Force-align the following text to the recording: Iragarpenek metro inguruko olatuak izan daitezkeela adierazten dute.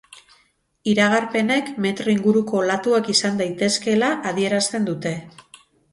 Iragarpenek 0.93 1.69
metro 1.85 2.13
inguruko 2.15 2.57
olatuak 2.61 3.11
izan 3.15 3.37
daitezkeela 3.43 4.11
adierazten 4.31 4.89
dute. 4.91 5.13